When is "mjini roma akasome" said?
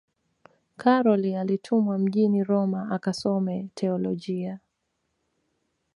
1.97-3.67